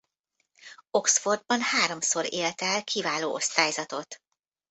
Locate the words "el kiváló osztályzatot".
2.61-4.21